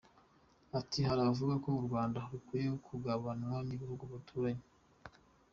Ati 0.79 0.99
“Hari 1.07 1.19
abavugaga 1.21 1.61
ko 1.63 1.69
u 1.79 1.85
Rwanda 1.87 2.19
rukwiye 2.31 2.69
kugabanwa 2.87 3.55
n’ibihugu 3.67 4.03
duturanye. 4.13 4.65